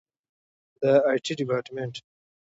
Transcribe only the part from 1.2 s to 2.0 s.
ټي ډیپارټمنټ